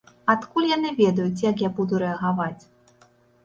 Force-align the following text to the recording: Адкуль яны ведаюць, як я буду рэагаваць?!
Адкуль 0.33 0.69
яны 0.69 0.93
ведаюць, 1.01 1.43
як 1.51 1.63
я 1.67 1.71
буду 1.77 2.03
рэагаваць?! 2.07 2.61